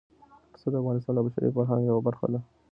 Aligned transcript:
پسه 0.51 0.67
د 0.71 0.75
افغانستان 0.81 1.13
د 1.15 1.19
بشري 1.25 1.49
فرهنګ 1.55 1.81
یوه 1.89 2.01
برخه 2.07 2.25
ده. 2.33 2.39